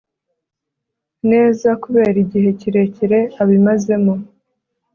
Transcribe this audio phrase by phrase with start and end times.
[1.31, 4.13] neza kubera igihe kirekire abimazemo